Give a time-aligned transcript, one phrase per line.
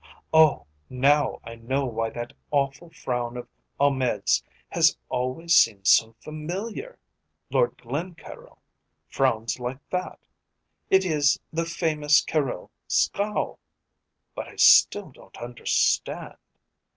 [0.33, 3.47] Oh, now I know why that awful frown of
[3.79, 6.97] Ahmed's has always seemed so familiar.
[7.51, 8.57] Lord Glencaryll
[9.09, 10.17] frowns like that.
[10.89, 13.59] It is the famous Caryll scowl.
[14.33, 16.35] But I still don't understand."